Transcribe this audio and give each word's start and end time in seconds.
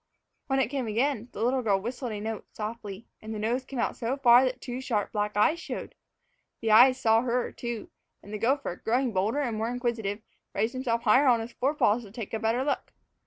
When 0.47 0.57
it 0.59 0.69
came 0.69 0.87
again, 0.87 1.29
the 1.31 1.43
little 1.43 1.61
girl 1.61 1.79
whistled 1.79 2.11
a 2.11 2.19
note 2.19 2.47
softly, 2.53 3.05
and 3.21 3.35
the 3.35 3.39
nose 3.39 3.65
came 3.65 3.77
out 3.77 3.95
so 3.95 4.17
far 4.17 4.43
that 4.45 4.59
two 4.59 4.81
sharp 4.81 5.11
black 5.11 5.37
eyes 5.37 5.59
showed. 5.59 5.93
The 6.61 6.71
eyes 6.71 6.99
saw 6.99 7.21
her, 7.21 7.51
too, 7.51 7.91
and 8.23 8.33
the 8.33 8.39
gopher, 8.39 8.77
growing 8.77 9.13
bolder 9.13 9.41
and 9.41 9.55
more 9.59 9.69
inquisitive, 9.69 10.23
raised 10.55 10.73
himself 10.73 11.03
higher 11.03 11.27
on 11.27 11.39
his 11.39 11.51
fore 11.53 11.75
paws 11.75 12.01
to 12.01 12.09
take 12.09 12.33
a 12.33 12.39
better 12.39 12.63
look. 12.63 12.93